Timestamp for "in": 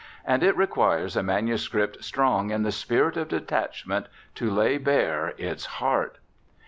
2.49-2.63